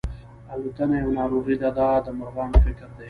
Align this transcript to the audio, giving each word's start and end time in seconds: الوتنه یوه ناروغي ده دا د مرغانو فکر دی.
الوتنه 0.53 0.95
یوه 1.01 1.13
ناروغي 1.19 1.55
ده 1.61 1.69
دا 1.77 1.89
د 2.05 2.07
مرغانو 2.19 2.57
فکر 2.65 2.85
دی. 2.91 2.99